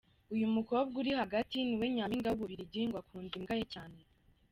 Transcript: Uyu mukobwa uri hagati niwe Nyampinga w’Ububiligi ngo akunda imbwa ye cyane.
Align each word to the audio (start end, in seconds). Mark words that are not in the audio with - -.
Uyu 0.33 0.47
mukobwa 0.55 0.95
uri 1.01 1.11
hagati 1.19 1.55
niwe 1.63 1.85
Nyampinga 1.95 2.29
w’Ububiligi 2.29 2.81
ngo 2.87 2.97
akunda 3.01 3.33
imbwa 3.39 3.53
ye 3.59 3.65
cyane. 3.73 3.99